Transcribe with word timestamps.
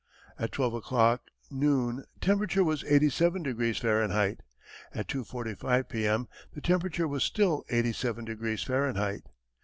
At 0.39 0.51
12 0.53 0.73
o'clock 0.73 1.25
(noon) 1.51 2.05
temperature 2.21 2.63
was 2.63 2.83
eighty 2.85 3.07
seven 3.07 3.43
degrees 3.43 3.77
Fahrenheit; 3.77 4.39
at 4.95 5.07
2.45 5.07 5.87
P. 5.89 6.07
M. 6.07 6.27
the 6.55 6.59
temperature 6.61 7.07
was 7.07 7.23
still 7.23 7.63
eighty 7.69 7.93
seven 7.93 8.25
degrees 8.25 8.63
Fahrenheit. 8.63 9.21